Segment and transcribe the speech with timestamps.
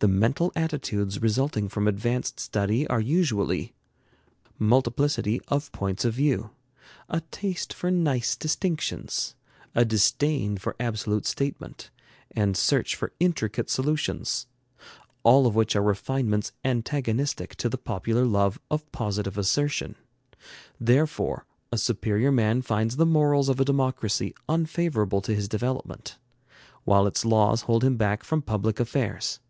[0.00, 3.72] The mental attitudes resulting from advanced study are usually
[4.58, 6.50] multiplicity of points of view;
[7.08, 9.34] a taste for nice distinctions;
[9.74, 11.88] a disdain for absolute statement;
[12.36, 14.46] and search for intricate solutions;
[15.22, 19.94] all of which are refinements antagonistic to the popular love of positive assertion.
[20.78, 26.18] Therefore a superior man finds the morals of a democracy unfavorable to his development,
[26.84, 29.40] while its laws hold him back from public affairs.